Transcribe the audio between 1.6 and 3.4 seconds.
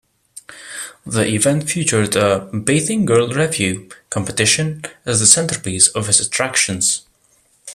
featured a "Bathing Girl